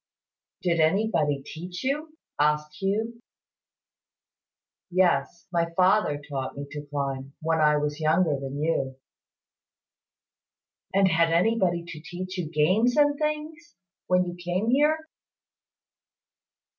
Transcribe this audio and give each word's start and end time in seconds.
"Did 0.63 0.79
anybody 0.79 1.43
teach 1.45 1.83
you?" 1.83 2.17
asked 2.39 2.77
Hugh. 2.81 3.21
"Yes; 4.89 5.45
my 5.51 5.69
father 5.77 6.19
taught 6.27 6.57
me 6.57 6.65
to 6.71 6.87
climb, 6.87 7.35
when 7.39 7.61
I 7.61 7.77
was 7.77 7.99
younger 7.99 8.35
than 8.39 8.59
you." 8.59 8.95
"And 10.91 11.07
had 11.07 11.29
you 11.29 11.35
anybody 11.35 11.83
to 11.85 11.99
teach 11.99 12.35
you 12.39 12.49
games 12.49 12.97
and 12.97 13.15
things, 13.19 13.75
when 14.07 14.25
you 14.25 14.35
came 14.43 14.71
here?" 14.71 15.07